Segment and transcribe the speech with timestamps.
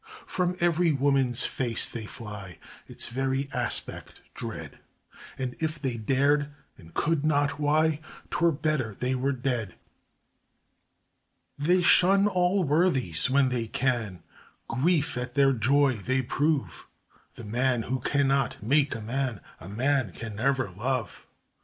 [0.25, 2.57] From every woman's face they fly,
[2.87, 4.79] Its very aspect dread,
[5.37, 7.99] And if they dared and could not why,
[8.31, 9.75] 'Twere better they were dead.
[11.55, 14.23] They shun all worthies when they can,
[14.67, 16.87] Grief at their joy they prove
[17.35, 21.27] The man who cannot make a man, A man can never love!